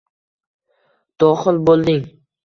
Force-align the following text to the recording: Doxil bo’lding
Doxil 1.23 1.59
bo’lding 1.67 2.01